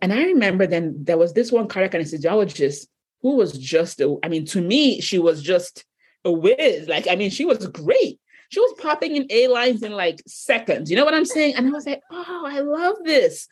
And 0.00 0.12
I 0.12 0.22
remember 0.24 0.66
then 0.66 0.94
there 1.04 1.18
was 1.18 1.34
this 1.34 1.50
one 1.50 1.68
cardiac 1.68 1.92
anesthesiologist 1.92 2.86
who 3.20 3.36
was 3.36 3.58
just, 3.58 4.00
a, 4.00 4.16
I 4.22 4.28
mean, 4.28 4.46
to 4.46 4.60
me, 4.60 5.00
she 5.00 5.18
was 5.18 5.42
just 5.42 5.84
a 6.24 6.32
whiz. 6.32 6.88
Like, 6.88 7.08
I 7.08 7.16
mean, 7.16 7.30
she 7.30 7.44
was 7.44 7.66
great 7.66 8.20
she 8.54 8.60
was 8.60 8.74
popping 8.78 9.16
in 9.16 9.26
A 9.30 9.48
lines 9.48 9.82
in 9.82 9.92
like 9.92 10.22
seconds. 10.28 10.88
You 10.88 10.96
know 10.96 11.04
what 11.04 11.14
I'm 11.14 11.24
saying? 11.24 11.56
And 11.56 11.66
I 11.66 11.70
was 11.70 11.86
like, 11.86 12.02
oh, 12.12 12.44
I 12.46 12.60
love 12.60 12.96
this. 13.02 13.48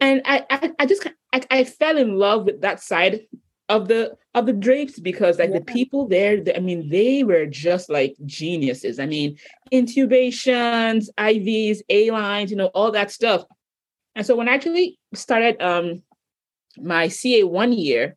And 0.00 0.22
I, 0.24 0.44
I, 0.50 0.70
I 0.78 0.86
just, 0.86 1.06
I, 1.32 1.42
I 1.50 1.64
fell 1.64 1.96
in 1.96 2.16
love 2.16 2.44
with 2.44 2.60
that 2.60 2.80
side 2.80 3.22
of 3.68 3.88
the 3.88 4.16
of 4.34 4.46
the 4.46 4.52
drapes 4.52 4.98
because 4.98 5.38
like 5.38 5.50
yeah. 5.50 5.58
the 5.58 5.64
people 5.64 6.08
there, 6.08 6.42
I 6.54 6.60
mean, 6.60 6.88
they 6.88 7.24
were 7.24 7.46
just 7.46 7.90
like 7.90 8.16
geniuses. 8.24 8.98
I 8.98 9.06
mean, 9.06 9.36
intubations, 9.72 11.08
IVs, 11.18 11.80
A 11.88 12.10
lines, 12.10 12.50
you 12.50 12.56
know, 12.56 12.66
all 12.68 12.92
that 12.92 13.10
stuff. 13.10 13.44
And 14.14 14.24
so 14.24 14.36
when 14.36 14.48
I 14.48 14.54
actually 14.54 14.98
started 15.14 15.60
um, 15.60 16.02
my 16.78 17.08
CA 17.08 17.44
one 17.44 17.72
year, 17.72 18.16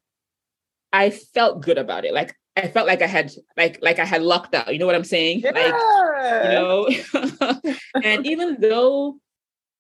I 0.93 1.09
felt 1.09 1.61
good 1.61 1.77
about 1.77 2.05
it. 2.05 2.13
Like 2.13 2.35
I 2.55 2.67
felt 2.67 2.87
like 2.87 3.01
I 3.01 3.07
had 3.07 3.31
like 3.57 3.79
like 3.81 3.99
I 3.99 4.05
had 4.05 4.21
lucked 4.21 4.55
out. 4.55 4.71
You 4.71 4.79
know 4.79 4.85
what 4.85 4.95
I'm 4.95 5.03
saying? 5.03 5.41
Yeah. 5.41 5.51
Like 5.51 6.43
you 6.43 7.63
know. 7.63 7.73
and 8.03 8.25
even 8.25 8.57
though 8.59 9.17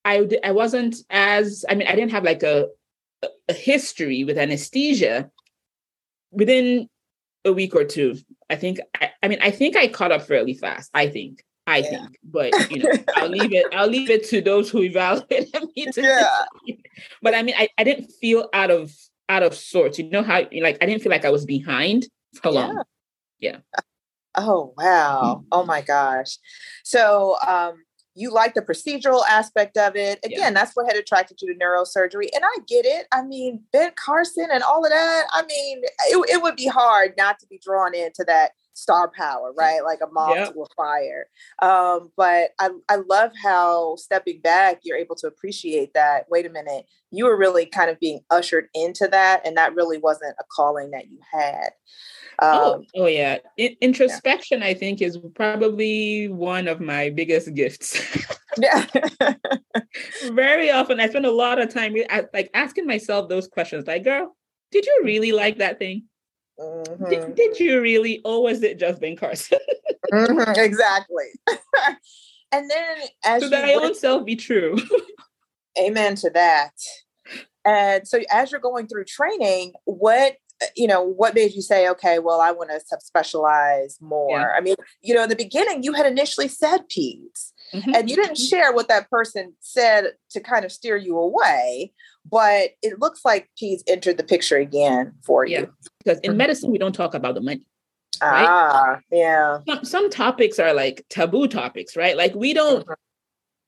I 0.05 0.27
I 0.43 0.51
wasn't 0.51 0.97
as 1.09 1.65
I 1.69 1.75
mean 1.75 1.87
I 1.87 1.95
didn't 1.95 2.11
have 2.11 2.23
like 2.23 2.43
a 2.43 2.67
a 3.47 3.53
history 3.53 4.23
with 4.23 4.37
anesthesia 4.37 5.29
within 6.31 6.89
a 7.45 7.53
week 7.53 7.75
or 7.75 7.83
two. 7.83 8.17
I 8.49 8.55
think 8.55 8.79
I, 8.99 9.11
I 9.21 9.27
mean 9.27 9.39
I 9.41 9.51
think 9.51 9.75
I 9.75 9.87
caught 9.87 10.11
up 10.11 10.23
fairly 10.23 10.53
fast. 10.53 10.89
I 10.93 11.07
think. 11.07 11.43
I 11.67 11.77
yeah. 11.77 11.89
think, 11.89 12.17
but 12.23 12.71
you 12.71 12.79
know, 12.79 12.91
I'll 13.15 13.29
leave 13.29 13.53
it. 13.53 13.67
I'll 13.71 13.87
leave 13.87 14.09
it 14.09 14.27
to 14.29 14.41
those 14.41 14.69
who 14.69 14.81
evaluate 14.81 15.53
me. 15.75 15.85
To 15.91 16.01
yeah. 16.01 16.75
But 17.21 17.35
I 17.35 17.43
mean, 17.43 17.55
I, 17.57 17.69
I 17.77 17.83
didn't 17.83 18.11
feel 18.19 18.49
out 18.51 18.71
of 18.71 18.91
out 19.29 19.43
of 19.43 19.53
sorts. 19.53 19.99
You 19.99 20.09
know 20.09 20.23
how 20.23 20.41
like 20.59 20.77
I 20.81 20.85
didn't 20.85 21.03
feel 21.03 21.11
like 21.11 21.23
I 21.23 21.29
was 21.29 21.45
behind 21.45 22.07
for 22.41 22.51
long. 22.51 22.83
Yeah. 23.39 23.57
Oh 24.35 24.73
wow. 24.77 25.43
Oh 25.51 25.65
my 25.65 25.81
gosh. 25.81 26.37
So 26.83 27.37
um 27.45 27.83
you 28.13 28.31
like 28.31 28.53
the 28.53 28.61
procedural 28.61 29.23
aspect 29.27 29.77
of 29.77 29.95
it. 29.95 30.19
Again, 30.23 30.39
yeah. 30.39 30.51
that's 30.51 30.75
what 30.75 30.85
had 30.87 30.97
attracted 30.97 31.41
you 31.41 31.53
to 31.53 31.59
neurosurgery. 31.59 32.27
And 32.33 32.43
I 32.43 32.57
get 32.67 32.85
it. 32.85 33.07
I 33.11 33.23
mean, 33.23 33.61
Ben 33.71 33.91
Carson 33.95 34.47
and 34.51 34.63
all 34.63 34.83
of 34.83 34.91
that. 34.91 35.25
I 35.31 35.43
mean, 35.43 35.81
it, 35.83 36.29
it 36.29 36.41
would 36.41 36.55
be 36.55 36.67
hard 36.67 37.13
not 37.17 37.39
to 37.39 37.47
be 37.47 37.59
drawn 37.63 37.95
into 37.95 38.23
that 38.27 38.51
star 38.73 39.11
power, 39.15 39.53
right? 39.57 39.83
Like 39.83 39.99
a 40.01 40.11
moth 40.11 40.35
yep. 40.35 40.53
to 40.53 40.61
a 40.63 40.65
fire. 40.75 41.27
Um, 41.61 42.11
but 42.15 42.51
I, 42.59 42.69
I 42.89 42.97
love 43.07 43.31
how 43.41 43.95
stepping 43.97 44.41
back, 44.41 44.81
you're 44.83 44.97
able 44.97 45.15
to 45.17 45.27
appreciate 45.27 45.93
that. 45.93 46.25
Wait 46.29 46.45
a 46.45 46.49
minute, 46.49 46.85
you 47.11 47.25
were 47.25 47.37
really 47.37 47.65
kind 47.65 47.89
of 47.89 47.99
being 47.99 48.21
ushered 48.29 48.67
into 48.73 49.07
that, 49.09 49.45
and 49.45 49.57
that 49.57 49.75
really 49.75 49.97
wasn't 49.97 50.35
a 50.39 50.43
calling 50.55 50.91
that 50.91 51.09
you 51.09 51.19
had. 51.31 51.71
Oh, 52.39 52.73
um, 52.75 52.85
oh, 52.95 53.03
oh 53.03 53.07
yeah. 53.07 53.37
I- 53.59 53.77
introspection, 53.81 54.61
yeah. 54.61 54.67
I 54.67 54.73
think, 54.73 55.01
is 55.01 55.19
probably 55.35 56.27
one 56.29 56.67
of 56.67 56.79
my 56.79 57.09
biggest 57.09 57.53
gifts. 57.53 58.01
yeah. 58.57 58.85
Very 60.31 60.71
often, 60.71 60.99
I 60.99 61.09
spend 61.09 61.25
a 61.25 61.31
lot 61.31 61.59
of 61.59 61.73
time 61.73 61.95
like 62.33 62.49
asking 62.53 62.87
myself 62.87 63.29
those 63.29 63.47
questions, 63.47 63.85
like, 63.87 64.03
"Girl, 64.03 64.35
did 64.71 64.85
you 64.85 65.01
really 65.03 65.31
like 65.31 65.57
that 65.57 65.79
thing? 65.79 66.05
Mm-hmm. 66.59 67.09
Did, 67.09 67.35
did, 67.35 67.59
you 67.59 67.81
really, 67.81 68.21
or 68.23 68.43
was 68.43 68.61
it 68.63 68.79
just 68.79 69.01
Ben 69.01 69.15
Carson?" 69.15 69.59
mm-hmm, 70.13 70.59
exactly. 70.59 71.27
and 72.51 72.69
then, 72.69 72.97
as 73.23 73.43
so 73.43 73.49
that 73.49 73.65
my 73.65 73.73
own 73.73 73.95
self 73.95 74.25
be 74.25 74.35
true. 74.35 74.77
amen 75.79 76.15
to 76.15 76.29
that. 76.31 76.73
And 77.65 78.07
so, 78.07 78.19
as 78.31 78.51
you're 78.51 78.61
going 78.61 78.87
through 78.87 79.05
training, 79.05 79.73
what 79.85 80.35
uh, 80.61 80.67
you 80.75 80.87
know, 80.87 81.01
what 81.01 81.33
made 81.33 81.53
you 81.53 81.61
say, 81.61 81.89
okay, 81.89 82.19
well, 82.19 82.41
I 82.41 82.51
want 82.51 82.69
to 82.69 82.79
subspecialize 82.79 84.01
more? 84.01 84.39
Yeah. 84.39 84.53
I 84.55 84.61
mean, 84.61 84.75
you 85.01 85.13
know, 85.13 85.23
in 85.23 85.29
the 85.29 85.35
beginning, 85.35 85.83
you 85.83 85.93
had 85.93 86.05
initially 86.05 86.47
said 86.47 86.81
peds, 86.89 87.51
mm-hmm. 87.73 87.95
and 87.95 88.09
you 88.09 88.15
didn't 88.15 88.37
mm-hmm. 88.37 88.55
share 88.55 88.73
what 88.73 88.87
that 88.89 89.09
person 89.09 89.53
said 89.59 90.13
to 90.31 90.39
kind 90.39 90.65
of 90.65 90.71
steer 90.71 90.97
you 90.97 91.17
away. 91.17 91.93
But 92.29 92.71
it 92.81 92.99
looks 92.99 93.25
like 93.25 93.49
peds 93.61 93.81
entered 93.87 94.17
the 94.17 94.23
picture 94.23 94.57
again 94.57 95.13
for 95.23 95.45
yeah. 95.45 95.61
you. 95.61 95.73
Because 96.03 96.19
in 96.19 96.37
medicine, 96.37 96.71
we 96.71 96.77
don't 96.77 96.93
talk 96.93 97.13
about 97.13 97.35
the 97.35 97.41
money. 97.41 97.63
Right? 98.21 98.45
Ah, 98.47 98.99
yeah. 99.11 99.59
Some, 99.67 99.85
some 99.85 100.09
topics 100.09 100.59
are 100.59 100.73
like 100.73 101.05
taboo 101.09 101.47
topics, 101.47 101.95
right? 101.95 102.15
Like 102.15 102.35
we 102.35 102.53
don't. 102.53 102.85
Mm-hmm. 102.85 102.93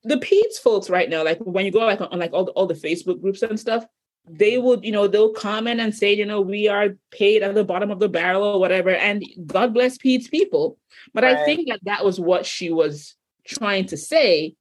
The 0.10 0.18
peds 0.18 0.62
folks 0.62 0.90
right 0.90 1.10
now, 1.10 1.24
like 1.24 1.40
when 1.40 1.66
you 1.66 1.72
go 1.72 1.80
like 1.80 2.02
on, 2.02 2.10
on 2.10 2.20
like 2.20 2.34
all 2.34 2.44
the, 2.46 2.52
all 2.52 2.68
the 2.68 2.74
Facebook 2.74 3.22
groups 3.22 3.42
and 3.42 3.60
stuff, 3.60 3.86
they 4.28 4.58
would, 4.58 4.84
you 4.84 4.92
know, 4.92 5.08
they'll 5.08 5.34
comment 5.34 5.80
and 5.80 5.96
say, 5.96 6.14
you 6.14 6.26
know, 6.26 6.42
we 6.42 6.68
are 6.68 6.90
paid 7.12 7.42
at 7.42 7.56
the 7.56 7.64
bottom 7.64 7.90
of 7.90 8.00
the 8.00 8.10
barrel 8.10 8.44
or 8.44 8.60
whatever. 8.60 8.92
And 8.92 9.24
God 9.46 9.74
bless 9.74 9.98
Pete's 9.98 10.28
people. 10.28 10.78
But 11.14 11.24
right. 11.24 11.38
I 11.38 11.46
think 11.46 11.70
that 11.70 11.80
that 11.84 12.06
was 12.06 12.20
what 12.20 12.46
she 12.46 12.70
was 12.70 13.16
trying 13.46 13.86
to 13.88 13.98
say 13.98 14.56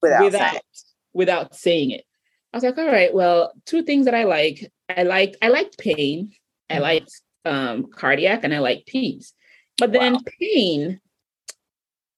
without 0.00 0.24
without 0.24 0.50
saying, 0.50 0.60
without 1.12 1.54
saying 1.56 1.90
it. 1.90 2.04
I 2.52 2.56
was 2.56 2.64
like, 2.64 2.76
all 2.78 2.86
right, 2.86 3.12
well, 3.12 3.52
two 3.64 3.82
things 3.82 4.04
that 4.04 4.14
I 4.14 4.24
like. 4.24 4.70
I 4.94 5.04
liked 5.04 5.36
I 5.40 5.48
liked 5.48 5.78
pain. 5.78 6.28
Mm-hmm. 6.28 6.76
I 6.76 6.78
liked 6.78 7.20
um, 7.44 7.86
cardiac, 7.86 8.44
and 8.44 8.54
I 8.54 8.58
like 8.58 8.86
peds. 8.92 9.32
But 9.78 9.92
then 9.92 10.14
wow. 10.14 10.20
pain. 10.40 11.00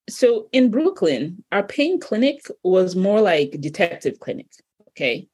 So 0.09 0.49
in 0.53 0.71
Brooklyn, 0.71 1.45
our 1.53 1.63
pain 1.63 2.01
clinic 2.01 2.47
was 2.63 2.97
more 2.97 3.21
like 3.21 3.61
detective 3.61 4.19
clinic. 4.19 4.49
Okay, 4.91 5.29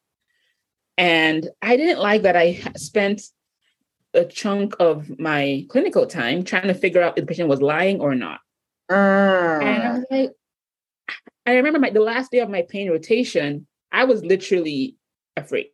and 0.98 1.48
I 1.62 1.76
didn't 1.76 2.00
like 2.00 2.22
that 2.22 2.36
I 2.36 2.60
spent 2.76 3.22
a 4.12 4.24
chunk 4.24 4.74
of 4.80 5.18
my 5.18 5.64
clinical 5.68 6.06
time 6.06 6.42
trying 6.44 6.66
to 6.66 6.74
figure 6.74 7.02
out 7.02 7.16
if 7.16 7.24
the 7.24 7.28
patient 7.28 7.48
was 7.48 7.62
lying 7.62 8.00
or 8.00 8.14
not. 8.14 8.40
Mm. 8.90 9.62
And 9.62 9.82
I 9.82 9.92
was 9.92 10.06
like, 10.10 10.30
I 11.46 11.52
remember 11.54 11.78
my, 11.78 11.90
the 11.90 12.00
last 12.00 12.30
day 12.30 12.40
of 12.40 12.50
my 12.50 12.62
pain 12.68 12.90
rotation, 12.90 13.66
I 13.92 14.04
was 14.04 14.24
literally 14.24 14.96
afraid 15.36 15.70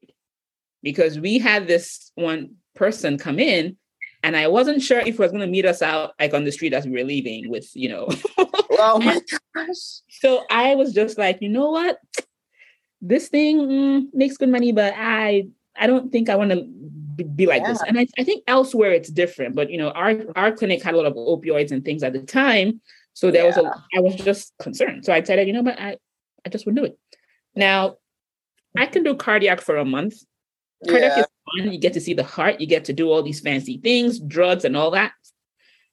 because 0.82 1.18
we 1.18 1.38
had 1.38 1.66
this 1.66 2.12
one 2.14 2.56
person 2.74 3.18
come 3.18 3.38
in 3.38 3.76
and 4.22 4.36
I 4.36 4.48
wasn't 4.48 4.82
sure 4.82 4.98
if 4.98 5.06
he 5.06 5.12
was 5.12 5.30
going 5.30 5.40
to 5.40 5.46
meet 5.46 5.66
us 5.66 5.82
out 5.82 6.14
like 6.18 6.34
on 6.34 6.44
the 6.44 6.52
street 6.52 6.72
as 6.72 6.86
we 6.86 6.92
were 6.92 7.04
leaving 7.04 7.50
with, 7.50 7.68
you 7.74 7.88
know. 7.88 8.08
oh 8.38 8.98
my 8.98 9.20
gosh. 9.54 10.00
So 10.08 10.44
I 10.50 10.74
was 10.74 10.92
just 10.92 11.18
like, 11.18 11.38
you 11.40 11.48
know 11.48 11.70
what? 11.70 11.98
this 13.00 13.28
thing 13.28 13.58
mm, 13.58 14.06
makes 14.12 14.36
good 14.36 14.48
money, 14.48 14.72
but 14.72 14.94
I 14.96 15.48
I 15.78 15.86
don't 15.86 16.10
think 16.10 16.28
I 16.28 16.36
want 16.36 16.50
to 16.52 16.64
be 17.24 17.46
like 17.46 17.62
yeah. 17.62 17.72
this. 17.72 17.82
And 17.86 17.98
I, 17.98 18.06
I 18.18 18.24
think 18.24 18.44
elsewhere 18.46 18.92
it's 18.92 19.10
different, 19.10 19.54
but 19.54 19.70
you 19.70 19.78
know, 19.78 19.90
our 19.90 20.14
our 20.34 20.52
clinic 20.52 20.82
had 20.82 20.94
a 20.94 20.96
lot 20.96 21.06
of 21.06 21.14
opioids 21.14 21.70
and 21.70 21.84
things 21.84 22.02
at 22.02 22.12
the 22.12 22.20
time. 22.20 22.80
So 23.12 23.30
there 23.30 23.42
yeah. 23.42 23.48
was 23.48 23.56
a 23.58 23.84
I 23.96 24.00
was 24.00 24.14
just 24.16 24.52
concerned. 24.60 25.04
So 25.04 25.12
I 25.12 25.22
said, 25.22 25.46
you 25.46 25.52
know, 25.52 25.62
what, 25.62 25.78
I 25.78 25.96
I 26.44 26.48
just 26.48 26.66
wouldn't 26.66 26.84
do 26.84 26.92
it. 26.92 26.98
Now 27.54 27.96
I 28.78 28.86
can 28.86 29.02
do 29.02 29.14
cardiac 29.14 29.60
for 29.60 29.76
a 29.76 29.84
month. 29.84 30.14
Cardiac 30.86 31.12
yeah. 31.16 31.20
is 31.20 31.26
fun. 31.62 31.72
You 31.72 31.78
get 31.78 31.94
to 31.94 32.00
see 32.00 32.14
the 32.14 32.24
heart, 32.24 32.60
you 32.60 32.66
get 32.66 32.84
to 32.86 32.92
do 32.92 33.10
all 33.10 33.22
these 33.22 33.40
fancy 33.40 33.78
things, 33.78 34.18
drugs 34.18 34.64
and 34.64 34.76
all 34.76 34.90
that. 34.92 35.12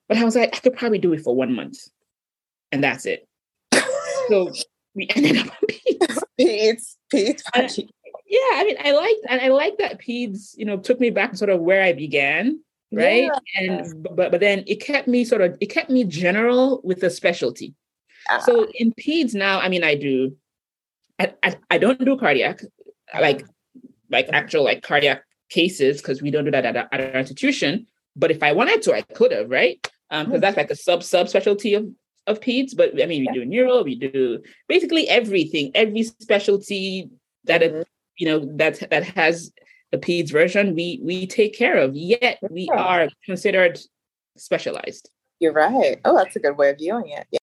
But 0.07 0.17
I 0.17 0.23
was 0.25 0.35
like, 0.35 0.55
I 0.55 0.59
could 0.59 0.75
probably 0.75 0.99
do 0.99 1.13
it 1.13 1.21
for 1.21 1.35
one 1.35 1.53
month. 1.53 1.77
And 2.71 2.83
that's 2.83 3.05
it. 3.05 3.27
so 4.27 4.51
we 4.95 5.07
ended 5.15 5.37
up 5.37 5.47
on 5.47 5.67
peds. 5.67 6.19
Peds, 7.13 7.43
peds. 7.53 7.77
yeah, 8.27 8.39
I 8.55 8.63
mean, 8.65 8.77
I 8.83 8.91
liked 8.91 9.19
and 9.29 9.39
I 9.39 9.49
like 9.49 9.77
that 9.77 10.01
peds, 10.01 10.57
you 10.57 10.65
know, 10.65 10.77
took 10.77 10.99
me 10.99 11.11
back 11.11 11.31
to 11.31 11.37
sort 11.37 11.51
of 11.51 11.61
where 11.61 11.83
I 11.83 11.93
began, 11.93 12.59
right? 12.91 13.29
Yeah. 13.55 13.69
And 13.69 14.03
but 14.03 14.31
but 14.31 14.39
then 14.39 14.63
it 14.65 14.77
kept 14.83 15.07
me 15.07 15.25
sort 15.25 15.41
of 15.41 15.55
it 15.61 15.67
kept 15.67 15.91
me 15.91 16.05
general 16.05 16.81
with 16.83 17.03
a 17.03 17.11
specialty. 17.11 17.75
Uh, 18.29 18.39
so 18.39 18.67
in 18.73 18.93
peds 18.93 19.35
now, 19.35 19.59
I 19.59 19.69
mean, 19.69 19.83
I 19.83 19.93
do, 19.93 20.35
I, 21.19 21.33
I, 21.43 21.55
I 21.69 21.77
don't 21.77 22.03
do 22.03 22.17
cardiac, 22.17 22.61
like 23.19 23.45
like 24.09 24.29
actual 24.31 24.63
like 24.63 24.83
cardiac 24.83 25.23
cases 25.49 26.01
because 26.01 26.21
we 26.21 26.31
don't 26.31 26.45
do 26.45 26.51
that 26.51 26.65
at, 26.65 26.75
at 26.75 26.89
our 26.91 27.19
institution. 27.19 27.87
But 28.15 28.31
if 28.31 28.43
I 28.43 28.51
wanted 28.51 28.81
to, 28.83 28.93
I 28.93 29.01
could 29.01 29.31
have, 29.31 29.49
right? 29.49 29.79
Because 30.09 30.33
um, 30.33 30.39
that's 30.39 30.57
like 30.57 30.69
a 30.69 30.75
sub 30.75 31.01
subspecialty 31.01 31.77
of 31.77 31.87
of 32.25 32.39
peds, 32.39 32.75
but 32.75 33.01
I 33.01 33.05
mean, 33.05 33.25
we 33.25 33.33
do 33.33 33.45
neuro, 33.45 33.83
we 33.83 33.95
do 33.95 34.39
basically 34.67 35.09
everything, 35.09 35.71
every 35.75 36.03
specialty 36.03 37.09
that 37.45 37.61
mm-hmm. 37.61 37.77
it, 37.77 37.87
you 38.17 38.27
know 38.27 38.39
that 38.57 38.89
that 38.89 39.03
has 39.03 39.51
a 39.91 39.97
peds 39.97 40.31
version, 40.31 40.75
we 40.75 40.99
we 41.03 41.27
take 41.27 41.55
care 41.57 41.77
of. 41.77 41.95
Yet 41.95 42.39
we 42.49 42.67
are 42.69 43.07
considered 43.25 43.79
specialized. 44.37 45.09
You're 45.39 45.53
right. 45.53 45.99
Oh, 46.05 46.17
that's 46.17 46.35
a 46.35 46.39
good 46.39 46.57
way 46.57 46.69
of 46.69 46.77
viewing 46.77 47.09
it. 47.09 47.27
Yeah. 47.31 47.39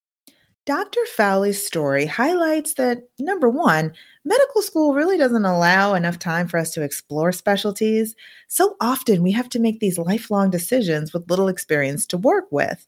Dr. 0.70 1.00
Fawole's 1.16 1.66
story 1.66 2.06
highlights 2.06 2.74
that 2.74 3.02
number 3.18 3.48
one, 3.48 3.92
medical 4.24 4.62
school 4.62 4.94
really 4.94 5.18
doesn't 5.18 5.44
allow 5.44 5.94
enough 5.94 6.16
time 6.16 6.46
for 6.46 6.58
us 6.58 6.70
to 6.70 6.82
explore 6.82 7.32
specialties. 7.32 8.14
So 8.46 8.76
often 8.80 9.20
we 9.24 9.32
have 9.32 9.48
to 9.48 9.58
make 9.58 9.80
these 9.80 9.98
lifelong 9.98 10.48
decisions 10.48 11.12
with 11.12 11.28
little 11.28 11.48
experience 11.48 12.06
to 12.06 12.16
work 12.16 12.44
with. 12.52 12.86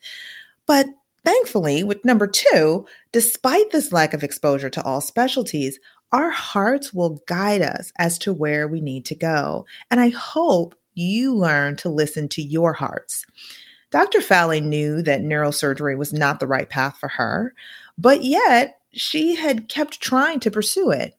But 0.65 0.87
Thankfully, 1.25 1.83
with 1.85 2.05
number 2.05 2.27
two, 2.29 2.85
despite 3.13 3.71
this 3.71 3.93
lack 3.93 4.13
of 4.13 4.25
exposure 4.25 4.71
to 4.71 4.83
all 4.83 5.01
specialties, 5.01 5.79
our 6.13 6.31
hearts 6.31 6.93
will 6.93 7.21
guide 7.27 7.63
us 7.63 7.93
as 7.99 8.19
to 8.19 8.33
where 8.33 8.67
we 8.67 8.81
need 8.81 9.05
to 9.07 9.15
go. 9.15 9.65
And 9.91 10.01
I 10.01 10.11
hope 10.11 10.75
you 10.95 11.35
learn 11.35 11.77
to 11.77 11.89
listen 11.89 12.29
to 12.31 12.43
your 12.43 12.73
hearts. 12.73 13.25
Dr. 13.93 14.21
Fawole 14.21 14.63
knew 14.63 15.03
that 15.03 15.21
neurosurgery 15.21 15.97
was 15.97 16.15
not 16.15 16.41
the 16.41 16.47
right 16.47 16.69
path 16.69 16.97
for 16.99 17.09
her, 17.09 17.55
but 17.99 18.25
yet 18.25 18.79
she 18.93 19.35
had 19.35 19.69
kept 19.69 20.01
trying 20.01 20.41
to 20.41 20.51
pursue 20.51 20.91
it. 20.91 21.15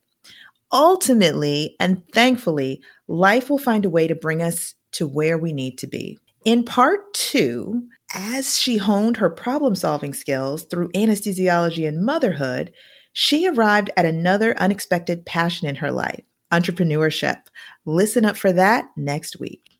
Ultimately 0.72 1.76
and 1.78 2.02
thankfully, 2.12 2.82
life 3.06 3.48
will 3.48 3.58
find 3.58 3.84
a 3.84 3.90
way 3.90 4.08
to 4.08 4.14
bring 4.16 4.42
us 4.42 4.74
to 4.92 5.06
where 5.06 5.38
we 5.38 5.52
need 5.52 5.78
to 5.78 5.86
be. 5.86 6.18
In 6.44 6.64
part 6.64 7.14
two, 7.14 7.84
as 8.12 8.58
she 8.58 8.76
honed 8.76 9.16
her 9.16 9.30
problem 9.30 9.76
solving 9.76 10.12
skills 10.12 10.64
through 10.64 10.90
anesthesiology 10.90 11.86
and 11.86 12.04
motherhood, 12.04 12.72
she 13.12 13.46
arrived 13.46 13.90
at 13.96 14.04
another 14.04 14.58
unexpected 14.58 15.24
passion 15.24 15.68
in 15.68 15.76
her 15.76 15.92
life 15.92 16.24
entrepreneurship. 16.52 17.40
Listen 17.84 18.24
up 18.24 18.36
for 18.36 18.52
that 18.52 18.86
next 18.96 19.40
week. 19.40 19.73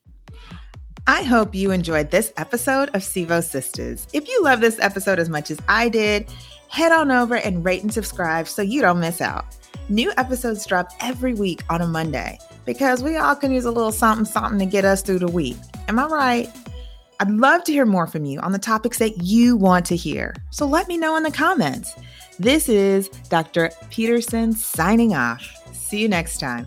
I 1.06 1.22
hope 1.22 1.54
you 1.54 1.70
enjoyed 1.70 2.10
this 2.10 2.32
episode 2.38 2.88
of 2.94 3.02
Sevo 3.02 3.42
Sistas. 3.42 4.06
If 4.14 4.26
you 4.26 4.42
love 4.42 4.62
this 4.62 4.80
episode 4.80 5.18
as 5.18 5.28
much 5.28 5.50
as 5.50 5.58
I 5.68 5.90
did, 5.90 6.32
head 6.68 6.92
on 6.92 7.10
over 7.10 7.36
and 7.36 7.62
rate 7.62 7.82
and 7.82 7.92
subscribe 7.92 8.48
so 8.48 8.62
you 8.62 8.80
don't 8.80 9.00
miss 9.00 9.20
out. 9.20 9.44
New 9.90 10.12
episodes 10.16 10.64
drop 10.64 10.88
every 11.02 11.34
week 11.34 11.62
on 11.68 11.82
a 11.82 11.86
Monday 11.86 12.38
because 12.64 13.02
we 13.02 13.16
all 13.16 13.36
can 13.36 13.52
use 13.52 13.66
a 13.66 13.70
little 13.70 13.92
something 13.92 14.24
something 14.24 14.58
to 14.58 14.64
get 14.64 14.86
us 14.86 15.02
through 15.02 15.18
the 15.18 15.28
week. 15.28 15.58
Am 15.88 15.98
I 15.98 16.06
right? 16.06 16.48
I'd 17.20 17.30
love 17.30 17.64
to 17.64 17.72
hear 17.72 17.84
more 17.84 18.06
from 18.06 18.24
you 18.24 18.40
on 18.40 18.52
the 18.52 18.58
topics 18.58 18.98
that 18.98 19.22
you 19.22 19.56
want 19.56 19.84
to 19.86 19.96
hear. 19.96 20.34
So 20.48 20.64
let 20.64 20.88
me 20.88 20.96
know 20.96 21.16
in 21.16 21.22
the 21.22 21.30
comments. 21.30 21.92
This 22.38 22.66
is 22.66 23.08
Dr. 23.28 23.70
Peterson 23.90 24.54
signing 24.54 25.14
off. 25.14 25.46
See 25.74 26.00
you 26.00 26.08
next 26.08 26.38
time. 26.40 26.66